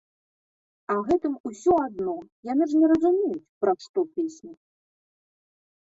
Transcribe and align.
А 0.93 0.95
гэтым 1.09 1.33
усё 1.51 1.73
адно, 1.87 2.15
яны 2.51 2.63
ж 2.73 2.83
не 2.83 2.87
разумеюць, 2.95 3.49
пра 3.63 3.71
што 3.89 3.99
песні! 4.19 4.53